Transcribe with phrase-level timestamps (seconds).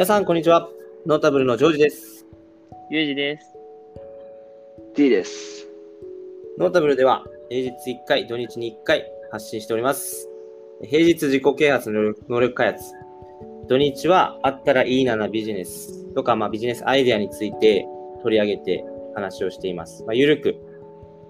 [0.00, 0.66] 皆さん、こんにちは。
[1.04, 2.24] ノータブルのジョージです。
[2.90, 3.54] ゆうじです。
[4.94, 5.68] T です。
[6.56, 10.26] ノータブルでは、平日1回、土日に1回発信しております。
[10.84, 12.94] 平日自己啓発の能力能力開発。
[13.68, 17.86] 土日は、あったらいいななビジネスとか、まあ、ビジネスアイデアについて
[18.22, 18.82] 取り上げて
[19.14, 20.02] 話をしています。
[20.04, 20.56] まあ、ゆるく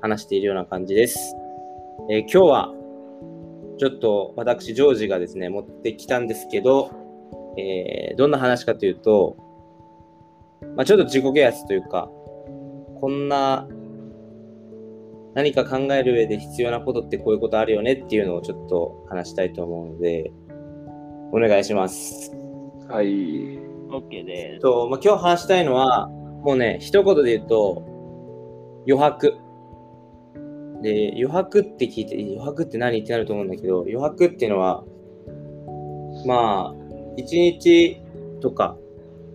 [0.00, 1.34] 話しているような感じです。
[2.08, 2.74] えー今日は、
[3.78, 6.99] ちょっと私、ジョージがですね、持ってきたんですけど、
[7.58, 9.36] えーどんな話かというと、
[10.76, 12.10] まあ、ちょっと自己啓発というか、
[13.00, 13.66] こんな
[15.34, 20.32] 何か考える上で必要なことってこういうことあるよねっていうのをちょっと話したいと思うので、
[21.32, 22.32] お願いします。
[22.88, 23.06] はい。
[23.90, 24.60] OK です。
[24.60, 27.84] と、まあ、今日話したいのは、もうね、一言で言うと、
[28.88, 29.36] 余白。
[30.82, 34.84] で、余白って聞いて、余白って何ってなると思うんだけど、余白っていうのは、
[36.26, 36.79] まあ、
[37.16, 38.00] 一日
[38.40, 38.76] とか、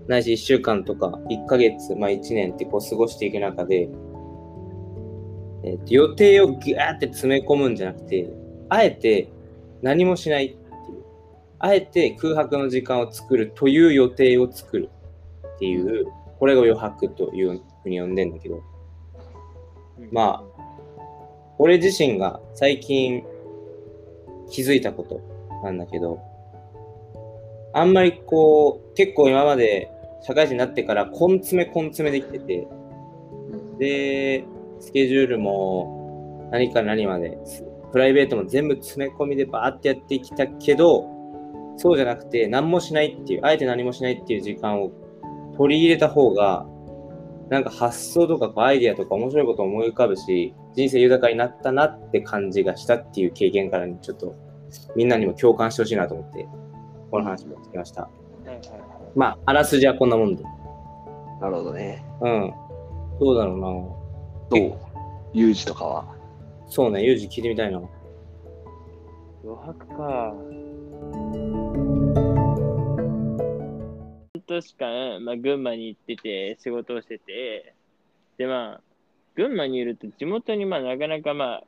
[0.07, 3.89] ないし一週間とか、一ヶ月、まあ一年ってこう過ごしていく中で、
[5.63, 8.31] えっと予定をギューって詰め込むんじゃなくて、
[8.69, 9.29] あえて
[9.81, 10.61] 何もしないっていう、
[11.59, 14.89] あえて空白の時間を作るという予定を作る
[15.55, 16.05] っていう、
[16.39, 18.61] これが余白というふうに呼んでんだけど、
[20.11, 20.43] まあ、
[21.57, 23.23] 俺自身が最近
[24.49, 25.21] 気づいたこと
[25.63, 26.19] なんだけど、
[27.75, 32.67] あんまりこう、結構今まで社会人になってから根詰め根詰めできてて、
[33.77, 34.45] で、
[34.79, 37.37] スケジュールも何から何まで、
[37.91, 41.05] プライベートも全部詰め込みでバーってやってきたけど、
[41.75, 44.91] そうじゃなくて何もしないっていう、あえて何もしないっていう時間を
[45.57, 46.65] 取り入れた方が、
[47.49, 54.33] なんか発想とかこうアイデアとか面白いことを思い浮かぶし、人生豊かになったなって感じがしたっていう経験からちょっと
[54.95, 56.47] みんなにも共感してほしいなと思って、
[57.11, 58.03] この話持ってきました。
[58.03, 58.09] は
[58.45, 58.61] いはいはい
[59.15, 60.43] まあ、あらすじはこんなもんで。
[61.41, 62.03] なるほどね。
[62.21, 62.53] うん。
[63.19, 63.67] どうだろうな。
[64.49, 64.77] どう？
[65.33, 66.15] ユージとかは？
[66.67, 67.81] そうね、ユージ聞いてみたいな。
[69.43, 70.33] 余白か。
[74.33, 77.73] 半年間、まあ、群馬に行ってて、仕事をしてて、
[78.37, 78.81] で、まあ、
[79.35, 81.63] 群馬にいると地元にまあなかなかまあ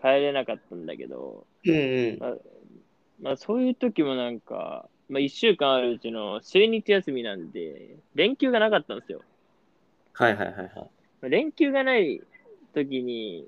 [0.00, 1.76] 帰れなかったんだけど、うんう
[2.16, 2.18] ん。
[2.18, 2.34] まあ、
[3.20, 9.20] まあ、そういう時もなんか、まあ、1週間あるうちの数日休みなんで、連休がなかったんですよ。
[10.14, 10.68] はいはいはいはい。
[10.74, 10.82] ま
[11.22, 12.20] あ連休がない
[12.74, 13.46] 時に、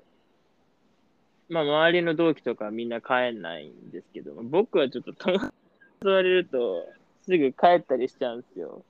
[1.49, 6.85] まあ、周りの同期とかみんな帰んないんですけど、僕はちょっと誘われると、
[7.21, 8.85] すぐ帰ったりしちゃうんですよ。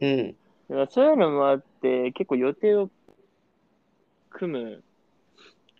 [0.00, 0.36] うん。
[0.90, 2.90] そういうのもあって、結構予定を
[4.30, 4.84] 組む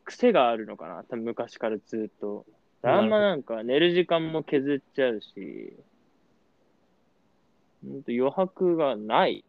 [0.04, 2.46] 癖があるのかな、多分昔からずっと。
[2.82, 5.72] あんまなんか寝る時間も削っちゃうし、
[7.84, 9.44] ほんと余白がない。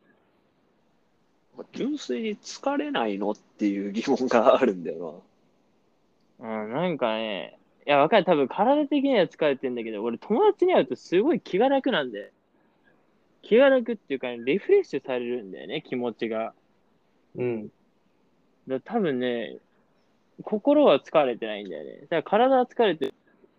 [1.73, 5.23] 純粋に疲れないのっていう疑問があるんだよ
[6.39, 8.25] うん、なんかね、いや、わかる。
[8.25, 12.31] 多分体的には疲れてんだけど、俺友達に会うとすごい気が楽なんで。
[13.41, 16.53] 気が楽っていうか、ね、リフレッシュされるんだよね、気持ちが。
[17.35, 17.67] うん。
[17.67, 17.73] だか
[18.67, 19.57] ら多分ね、
[20.43, 21.99] 心は疲れてないんだよね。
[22.01, 23.13] だから体は疲れて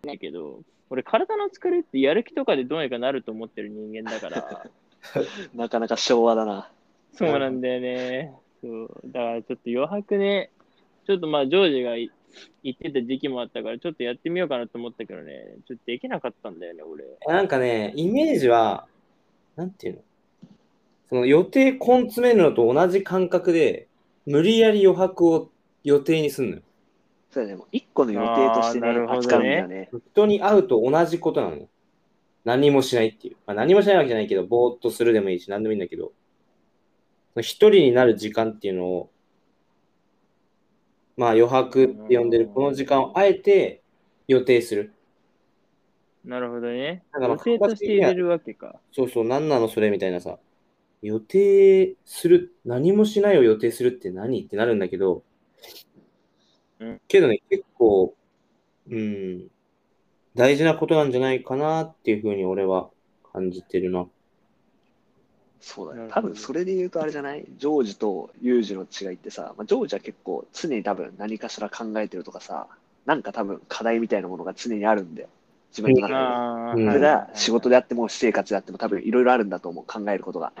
[0.05, 4.63] ないけど、俺体の疲れってやる気とかでどうにかなると思ってる人間だから、な。
[5.63, 6.71] なかなか昭和だな。
[7.13, 8.33] そうなんだよね。
[8.61, 8.89] そう。
[9.05, 10.49] だからちょっと余白ね、
[11.05, 12.11] ちょっとまあジョージがい
[12.63, 17.03] 言ってた時期もあったから、ちょっとやってみようかなと思ったけどね、ちょっとできなかったんだよね、俺。
[17.27, 18.87] なんかね、イメージは、
[19.55, 20.01] なんていうの？
[21.09, 23.87] その予定根詰めるのと同じ感覚で、
[24.25, 25.49] 無理やり余白を
[25.83, 26.61] 予定にすんのよ。
[27.31, 27.55] そうだね。
[27.55, 29.89] もう一個の予定としてねあーなる扱うんだよね。
[30.13, 31.57] 人に会うと同じことなの？
[31.57, 31.67] よ。
[32.43, 33.37] 何もしないっていう。
[33.45, 36.13] まあ、何もしないわけじゃないけど、ぼーっとするでもいいし、何でもいいんだけど、
[37.33, 39.11] その一人になる時間っていうのを、
[41.17, 43.83] まあ余白って呼んでるこの時間をあえて
[44.27, 44.93] 予定する。
[46.25, 47.03] なるほどね。
[47.13, 48.79] だから予定として入れるわけか。
[48.91, 50.39] そうそう、何なのそれみたいなさ。
[51.01, 54.41] 予定する、何もしないを予定するって何？
[54.43, 55.21] ってなるんだけど、うん
[57.07, 58.13] けどね、結構、
[58.89, 59.47] うん、
[60.35, 62.89] 大事なことなんじゃないかなっていうふうに俺は
[63.33, 64.07] 感じてるな。
[65.61, 66.09] そうだね。
[66.09, 67.45] 多分それで言うとあれじゃない？
[67.57, 72.67] ジョージとユージの違いってさ、まあ、ジョージは結構常に多分何かしら考えてるとかさ、
[73.05, 75.27] なんか多分課題みたいなものが常にあるんだよ。
[75.71, 80.53] 自分の中でそれが仕事であっても私生活であっても多分いろいろあるんだと思う、考えることが。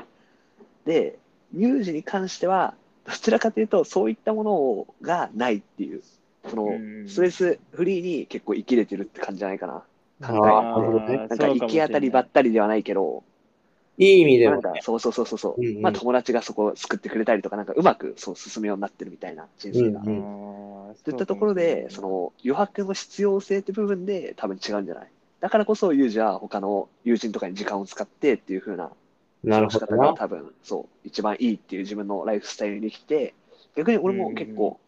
[0.85, 1.17] で、
[1.55, 2.75] ユージに関しては、
[3.09, 6.01] どちらかというとそういったものがないっていう、
[6.49, 7.09] そのうん。
[7.09, 9.83] ストレスフリーに結構生きれてるって感じじゃないかな。
[10.25, 11.17] 考えなるほどね。
[11.17, 13.23] なんか行き当たりばったりではないけど、
[13.97, 14.79] いい意味でなんもね。
[14.79, 15.81] かそうそうそうそうそう、うんうん。
[15.81, 20.01] まあ友達がそこを救ってくれたりとか、なんかうまくそう進むようになってるみたいな人生が。
[20.01, 20.53] うん。
[20.87, 25.07] うんといったところで、その余白の必要性って部分で多分違うんじゃない？
[25.39, 28.89] だからこそ、ユージは他の友人とかに時間を使ってっていう風な
[29.43, 30.13] なるほどな。
[30.13, 33.33] 多分そう、一番いいっていう自分のライフスタイルにできて、
[33.75, 34.79] 逆に俺も結構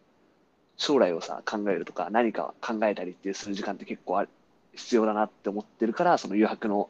[0.76, 4.28] 将来をさ、考えるとか何か考えたりっていうする時間って結構ある
[4.74, 6.88] 必要だなって思ってるから、その余白の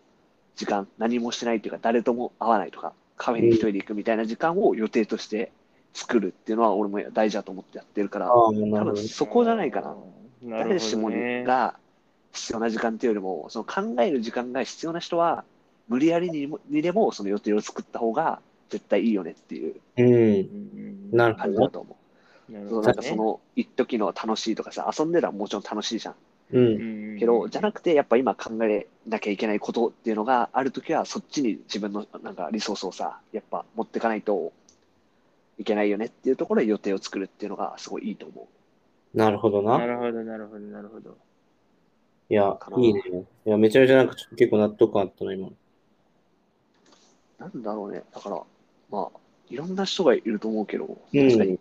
[0.56, 5.52] 時間、何もしないっていうか、誰とも会わないとか、カフェに一人で行くみたいな時間を予定として
[5.94, 8.84] 作るっていうのは俺も大事だと思ってやってるから、多るほどね。
[8.84, 9.96] 分そこじゃないかな。
[10.42, 11.44] な誰るしもほどね。
[11.44, 11.76] が
[12.32, 15.44] 必要な時間っていうよりも、その考える時間が必要な人は、
[15.92, 18.40] 無理やりにもにでもその予定を作った方が
[18.70, 20.06] 絶対いいよねっていううん。
[20.06, 21.68] うんなるほど感じだ。
[21.68, 21.96] と思
[22.48, 22.52] う。
[22.52, 26.14] なるほどそのなんかその一時の楽しいとかさ、遊んでたらもちろん楽しいじゃん。
[26.52, 26.60] う
[27.16, 27.18] ん。
[27.18, 34.52] けど、じゃなくて、やっぱ今考えなきゃいけないことっていうのがあるときは、そっちに自分のなんかリソースをさ、やっぱ持っていかないと
[35.58, 38.48] いけないよねっていうところで予定を作るっていうのがすごいいいと思
[39.12, 39.78] なるほどな。
[39.78, 41.16] なるほど、なるほど、なるほど。
[42.30, 43.02] いやいいね。
[43.44, 45.50] いや、めちゃめちゃなんかちょっと結構納得感あったの、今。
[47.52, 47.56] う。
[47.56, 48.02] なんだろうね。
[48.14, 48.42] だから、
[48.90, 49.18] まあ、
[49.48, 51.58] いろんな人がいると思うけど、うん確かに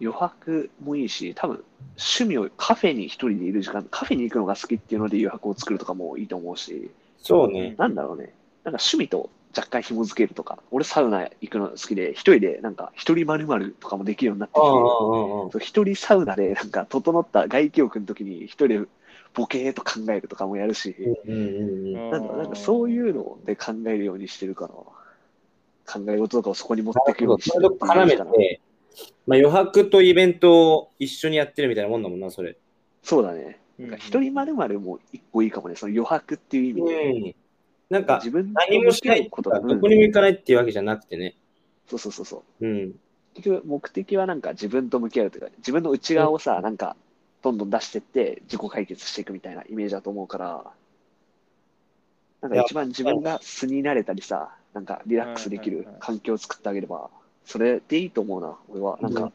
[0.00, 1.64] 余白もいいし、多分
[1.96, 6.90] 趣味をカフェに一人でいる時間、カフェに行くのが好きっていうので余白を作るとかもいいと思うし、
[7.22, 7.74] そうね。
[7.78, 8.34] なんだろうね。
[8.64, 14.60] なんか趣味と若干紐付けるとか、俺サウナ行くの好きで、一人でなんか一人〇〇とかもできるようになって
[15.56, 18.80] きて、一人サウナでなんか整った外気浴の時に一人で
[19.32, 20.94] ボケーっと考えるとかもやるし、
[21.26, 24.74] なんかそういうので考えるようにしてるから、
[25.86, 28.60] 考え事とかをそこに持っていくようにしそてるて、
[29.26, 32.56] まあ、余白とイベントを一緒にやってるみたいなもんだもんな、それ。
[33.02, 33.58] そうだね。
[33.58, 37.10] うんなんか一人まるまるも一個いいかもね、その余白っていう意味で。
[37.10, 37.34] うん。
[37.90, 41.36] なんか、自分何もしないことどこにも行かないっていうわけじゃなくてね。
[41.88, 42.66] そうそうそうそう。
[42.66, 42.94] うん。
[43.34, 46.96] 結局目的はなんか自分と向き合うというか、自分の内側をさ、なんか
[47.42, 50.64] どんどん出してって自己解決していくみたいなイメージだと思うから、
[52.42, 57.08] なんか一番自分が素になれたりさ、なんかリラックスできる環境を作ってあげれば、
[57.44, 58.98] それでいいと思うな、俺は。
[59.00, 59.32] なんうんか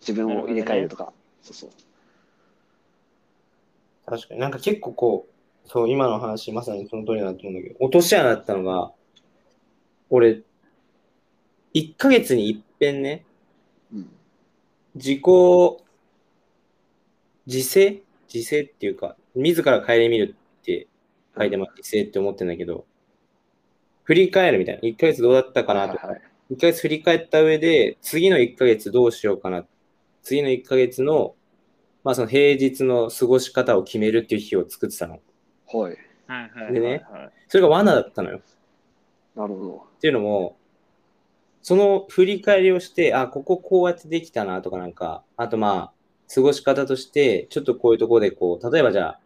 [0.00, 1.12] 自分を入れ替えるとか。
[1.42, 1.70] そうそう。
[4.06, 8.92] 確かになんか結構こう、そう、今の話、まさにその通りだと思うんだけど、落とし穴だったのが、
[10.08, 10.42] 俺、
[11.74, 13.24] 1ヶ月に一遍ね、
[13.92, 14.10] うん。
[14.96, 15.22] 自己、
[17.46, 18.02] 自制？
[18.32, 20.88] 自制っていうか、自ら顧みるって
[21.36, 22.86] 書いてます、自制って思ってんだけど、
[24.10, 24.80] 振り返るみたいな。
[24.80, 29.64] 1ヶ月どうだったかなとかはい、はい1ヶ月振り返った上で、次の1ヶ月どうしようかな。
[30.24, 31.36] 次の1ヶ月の、
[32.02, 35.20] まあその平日の過ごし方を決めるっていう日を作ってたの。
[35.72, 35.96] はい。
[36.72, 37.04] でね
[37.46, 38.40] それが罠だったのよ。
[39.36, 39.74] なるほど。
[39.96, 40.56] っていうのも、
[41.62, 49.20] その振り返りをして、あ、こここうやってできたなとかなんか、あとまあ、過ごし方として、ちょっとこういうところでこう、例えばじゃあ、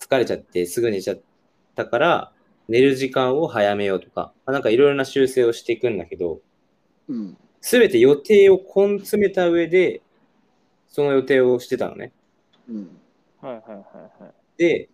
[0.00, 1.20] 疲れちゃってすぐ寝ちゃっ
[1.76, 2.32] たから、
[2.68, 6.40] 寝る時間を早めようとか、まあなんかいろいろな修正をしていくんだけど、
[7.08, 7.36] うん。
[7.60, 10.02] すべて予定を根詰めた上で、
[10.88, 12.12] その予定をしてたのね。
[12.68, 12.98] うん。
[13.40, 14.34] はいはいはいはい。
[14.56, 14.88] で、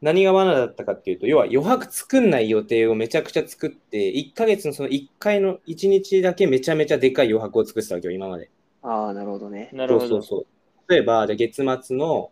[0.00, 8.50] 何が罠だったかっていうと、要は余白作んない予定をめちゃくちゃ作って、1ヶ月のその1回の1日だけめちゃめちゃでかい余白を作ってたわけよ、今まで。
[8.82, 9.68] ああ、なるほどね。
[9.72, 10.08] なるほど。
[10.08, 10.46] そうそうそ
[10.88, 10.90] う。
[10.90, 12.30] 例えば、じゃあ月末の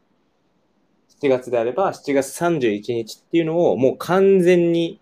[1.21, 5.01] 7月であれば、7月31日っていうのをもう完全に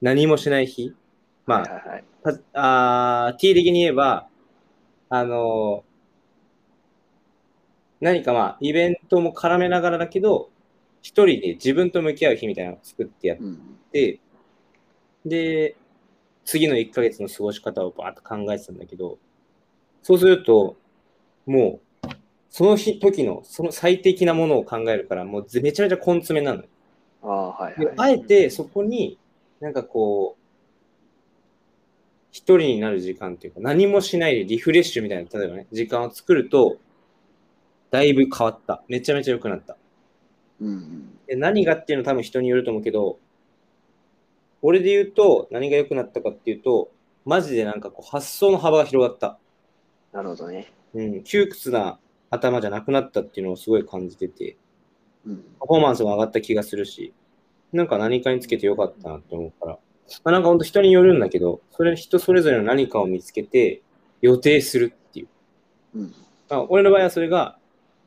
[0.00, 0.94] 何もしない日。
[1.46, 2.04] まあ、はいはい
[2.54, 4.28] あー T 的に言えば、
[5.08, 5.92] あのー
[8.02, 10.50] 何かまあ、イベントも絡めながらだけど、
[11.02, 13.78] 一人で自分と向き合う日みたいなのを作ってやっうん。
[13.92, 14.18] て、
[15.24, 15.76] で、
[16.44, 19.18] 次の1ヶ月の過ごし方をバーッと考えてたんだけど、
[20.02, 20.76] そうすると、
[21.46, 21.80] もう、
[22.52, 26.68] その日、時の、その最適なものを考えるから、もうぜめちゃめちゃ根詰めなのよ。
[27.22, 27.86] ああ、はいはい。
[27.86, 29.18] であえてそこに
[29.58, 30.42] なんかこう、
[32.30, 36.76] 一人になる時間っていうか、何もしないでリフレッシュみたいな、例えばね、時間を作ると、
[37.90, 38.82] だいぶ変わった。
[38.86, 39.78] めちゃめちゃ良くなった。
[40.60, 41.18] うんうん。
[41.26, 43.18] で何がっていうのは多分人によると思うけど、
[44.60, 46.90] 俺で言うと何が良くなったかっていうと、
[47.24, 49.38] マジでなんかこう発想の幅が広がった。
[50.12, 50.70] なるほどね。
[50.92, 51.98] うん、窮屈な
[52.32, 54.56] 頭じゃなくなったっていうのをすごい感じてて、
[55.26, 55.44] うん。
[55.60, 57.12] パフォーマンスも上がった気がするし、
[57.72, 59.78] なんか何かにつけてよかったなって思うから、
[60.24, 63.82] まあ、なんか本当人によるんだけど、それ人それぞれの何かを見つけて
[64.22, 65.28] 予定するっていう。
[65.94, 66.14] うん。
[66.48, 67.58] まあ、俺の場合はそれが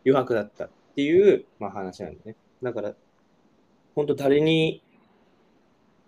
[0.05, 2.35] 余白だったっていう、まあ、話なんだね。
[2.63, 2.93] だから、
[3.93, 4.83] 本当誰に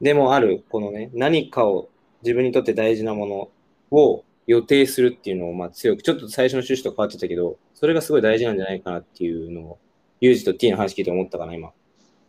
[0.02, 1.90] でもある、このね、何かを
[2.24, 3.50] 自分にとって大事なもの
[3.92, 9.80] を予定するっていうのをまあ強く、ちょっと最初の趣旨と変わってたけど、それがすごい大事なんじゃないかなっていうのを、
[10.22, 11.72] ユージと T の話聞いて思ったかな、今。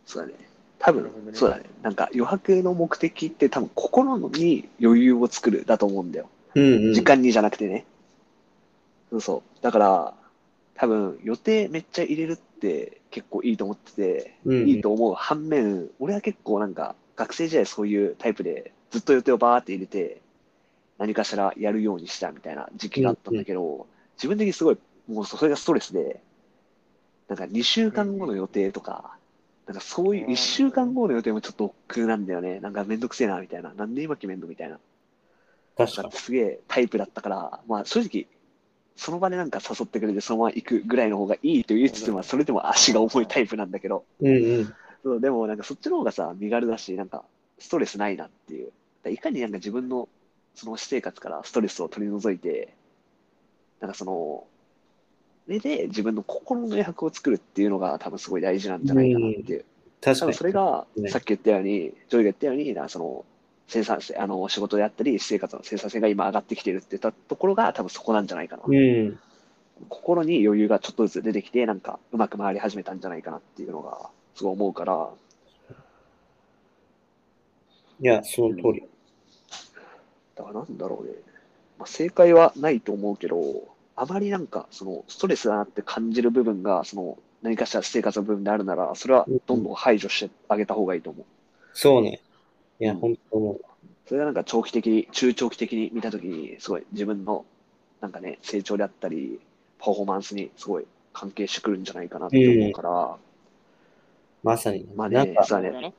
[0.05, 0.33] そうだね。
[0.77, 1.63] 多分そうだね。
[1.81, 6.29] なんか余白の目的って多分心に余裕を作るだと思うんだよ。
[6.55, 6.93] うんうん。
[6.93, 7.85] 時間にじゃなくてね。
[9.09, 9.63] そうそう。
[9.63, 10.13] だから、
[10.75, 20.21] 多分予定めっちゃ入れるって結構いいと思ってて、うんうんいいと思う反面、俺は結構なんか学生時代そういうタイプでずっと予定をバーって入れて、
[20.99, 23.87] 何かしらやるようにしたみたいな時期があったんだけど、
[24.17, 24.77] 自分的にすごい、
[25.07, 26.21] もうそれがストレスで、
[27.29, 29.15] なんか2週間後の予定とか、
[29.65, 32.59] なんかそういう1週間後の予定もちょっと億劫なんだよね。
[32.59, 33.73] なんかめんどくせえなみたいな。
[33.73, 34.77] なんで今決めんのみたいな。
[35.77, 38.27] 確かなんかすげえタイプだったから、まあ正直、
[38.97, 44.73] その場でなんか誘ってくれてそのまま行くぐらいの方がいいと言いつつも、それでも足が重いタイプなんだけど、うんうん。
[45.03, 47.23] そうでもなんかそっちの方がさ、身軽だし、なんか
[47.59, 48.71] ストレスないなっていう。
[49.07, 50.09] いかになんか自分の
[50.59, 52.73] その私生活からストレスを取り除いて、
[53.79, 54.45] なんかその、
[55.45, 59.63] それで自分の心の余白を作るっていうのが多分すごい大事なんじゃないかなっていう。
[60.01, 60.33] 確かに。
[60.33, 63.25] それがね、さっき言ったように、ジョイが言ったように、なその、
[63.69, 68.63] 生産性、あの、仕事であったり、私生活の生産性が今上がってきてるって言ったところが多分そこなんじゃないかな。
[68.67, 69.17] うん。
[69.87, 75.09] 心に余裕がちょっとずつ出てきて、なんかうまく回り始めたんじゃないかなっていうのが、すごい思うから、
[78.01, 78.83] いや、その通り。
[80.39, 81.13] だからなんだろうね。
[81.77, 83.37] まあ、正解はないと思うけど、
[83.97, 91.25] あまりなんか、その、ストレスだなって感じる部分が、その、何かしら私生活の部分であるなら、それはどんどん排除してあげた方がいいと思う。
[91.73, 92.21] そうね。
[92.79, 93.61] いや、うん本当思う。
[94.07, 97.45] それがなんか長期的に、中長期的に見たときに、すごい自分の、
[97.99, 99.41] なんかね、成長であったり、
[99.77, 103.17] パフォーマンスにすごい関係してくるんじゃないかなって思うから、
[104.41, 104.93] まさにね。
[104.95, 105.71] まあね、なんか、ね。
[105.71, 105.93] ね。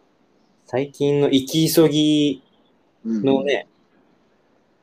[0.64, 2.42] 最近の生き急ぎ
[3.04, 3.66] うんのね、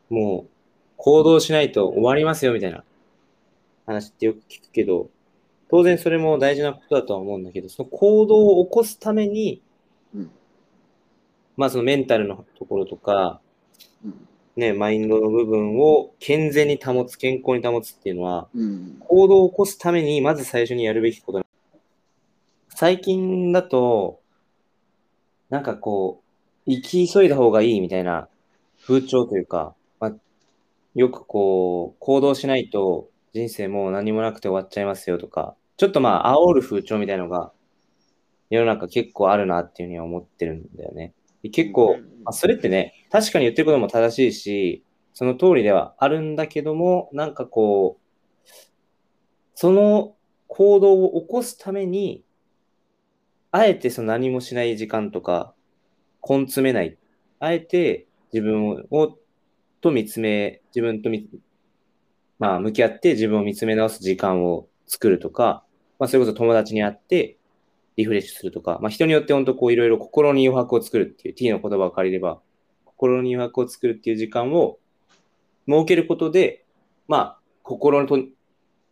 [0.09, 0.49] もう、
[0.97, 2.83] 行動しないと終わりますよみたいな
[3.85, 5.09] 話ってよく聞くけど、
[5.69, 9.61] 当然それも大事なことだとは思うんだけど、その行動を起こすために、
[10.15, 10.31] うん
[11.55, 13.41] まあそのメンタルのところとか、
[14.05, 18.97] うんね、マインドの部分を健全に保つ、健康に保つっていうのは、うん。
[18.99, 21.45] 行動を起こすために、まず最初にやるべきこと。
[22.69, 24.19] 最近だと、
[25.51, 26.23] なんかこ
[26.65, 28.29] う、生き急いだ方がいいみたいな
[28.83, 29.75] 風潮というか、まあ、
[30.98, 37.54] よくこう、行動しないと人生もう何もなくて終わっちゃいますよとか、ちょっとまあ、煽る風潮みたいなのが、
[38.50, 41.13] 世の中結構あるなっていうふうには思ってるんだよね。
[41.44, 48.50] で結構、うんまあ、それってね、確かに言ってることも正しいし、その通りではあるんだけども、なんかこう、
[49.54, 50.16] その
[50.48, 52.24] 行動を起こすために、
[53.51, 55.54] あえてその何もしない時間とか、
[56.27, 56.98] 根詰めない。
[57.39, 59.16] あえて自分を、
[59.81, 61.10] と見つめ、自分と、
[62.39, 65.63] まあ、向き合って自分を見つめ直す時間を作るとか、
[66.00, 67.38] まあ、それこそ友達に会って
[67.96, 72.39] リフレッシュするとか、まあ、人によって本当こういろいろ心に余白を作るっていう T の言葉を借りれば、
[72.86, 74.79] 心に余白を作るっていう時間を
[75.67, 76.65] 設けることで、
[77.07, 78.19] まあ、心と、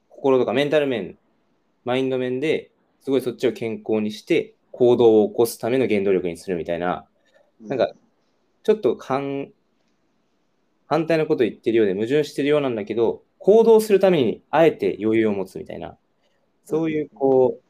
[0.09, 1.17] 心とかメンタル面、
[1.83, 7.05] マインド面ですごいそっちを健康にして行動を起こすための原動力にするみたいな、
[7.61, 7.93] なんか、
[8.63, 9.51] ちょっと反、
[10.87, 15.97] 反対のことを言ってるようで矛盾してるようなんだけど、行動するためにあえて余裕を持つみたいな、
[16.63, 17.63] そういうこう、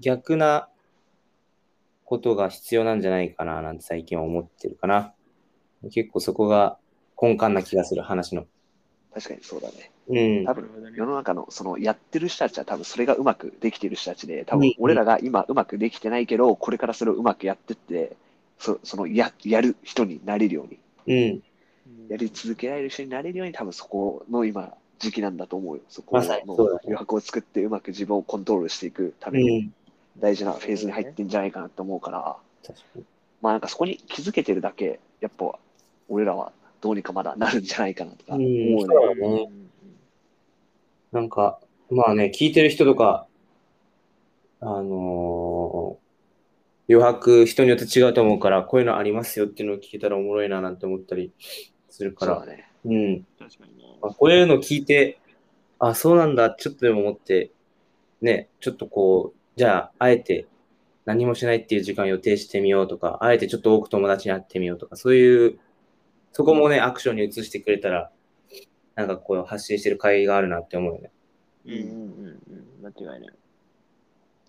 [0.00, 0.68] 逆な
[2.04, 5.14] ことが必要なんじゃないかななんて最近は思ってるかな。
[5.90, 6.78] 結構そこが
[7.20, 8.46] 根幹な気がする話の。
[9.12, 9.90] 確かにそうだね。
[10.08, 10.44] うん。
[10.44, 18.16] 多分世の中のそのやってる人たちは多分それがうまくできてる人たちで、多分うん俺らが今うまくできてないけど、これからそれをうまくやってって、
[18.58, 21.42] そそのややる人になれるように、うん。
[22.08, 25.82] やり続けられる人になれるように、多分そこの今、時期なんだと思うよ。
[25.88, 26.24] そこの
[26.84, 29.74] 余白を作ってうまく自分をコントロールしていくたうめにん。
[30.18, 32.36] 大事なフェーズに入ってんじゃないかなと思うから。
[33.42, 35.58] まあなんかそこに気づけてるだけ、やっぱ
[36.08, 38.84] 俺らはどうにかまだなるんじゃないかなとか思うね。
[38.84, 39.50] うね
[41.12, 41.60] なんか、
[41.90, 43.26] まあね、聞いてる人とか、
[44.60, 46.04] あのー
[46.86, 51.32] 余白人によって違うと思うから、こういうのありますよっていうのを聞いたらおもろいななんて思ったり
[51.94, 52.68] するから、そうだね。
[52.84, 53.26] うん。
[53.38, 53.84] 確かにね。
[54.02, 55.20] まあ、こういうの聞いて、
[55.78, 57.52] あ、そうなんだ、ちょっとでも思って、
[58.20, 60.46] ね、ちょっとこう、じゃあ、あえて
[61.04, 65.58] 何もしないっていう時間を予定してみようとか、あえてちょっと多く友達に会ってみようとか、そういう、
[66.32, 68.10] そこもね、アクションに移してくれたら、
[68.96, 71.10] なんかこう発信してる会があるなって思うよね。
[71.66, 72.42] うんうんうん
[72.82, 72.94] うん。
[72.96, 73.34] 間違いない。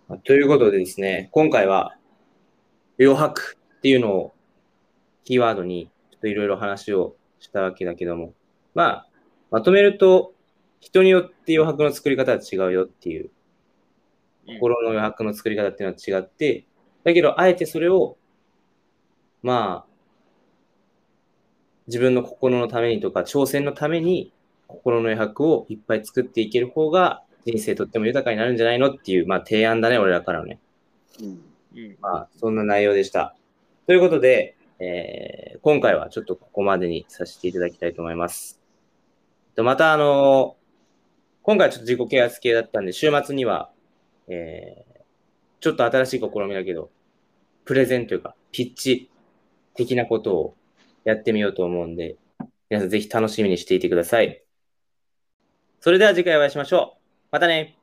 [0.08, 1.96] まあということでですね、今回は
[3.00, 4.34] 余白っていうのを
[5.24, 8.34] キーワードに、ちょっといろいろ話をしたわけだけども、
[8.74, 9.08] まあ、
[9.52, 10.34] まとめると、
[10.80, 13.30] 人によって余白の作り方は違うよっていう、
[14.48, 16.66] 心の余白の作り方っていうのは違って、
[17.04, 18.18] だけど、あえてそれを、
[19.42, 19.96] まあ、
[21.88, 24.32] 自分の心のためにとか、挑戦のために、
[24.68, 30.60] 心の余白をいっぱい作っていける方が、人生とっても豊かになるんじゃないのっていう、まあ、提案だね、俺らからのね。
[31.22, 31.42] うん。
[31.76, 31.98] うん。
[32.02, 33.36] まあ、そんな内容でした。
[33.86, 38.62] ということで、えー今回はちょっとここまでにさせていただきたいと思います。
[39.56, 40.58] とまた、あの
[41.42, 43.72] 今回はちょっと自己啓発系だったんで、週末には、
[44.28, 44.96] えー
[45.62, 46.92] ちょっと新しい試みだけど、
[47.64, 49.10] プレゼンというか、ピッチ
[49.74, 50.56] 的なことを
[51.06, 52.18] やってみようと思うんで、
[52.70, 54.44] 皆さんぜひ楽しみにしていてください。
[55.80, 57.02] それでは次回お会いしましょう。
[57.32, 57.78] またね